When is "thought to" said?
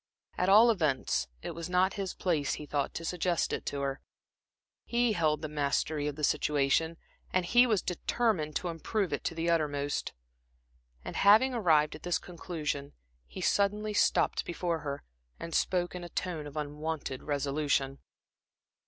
2.65-3.05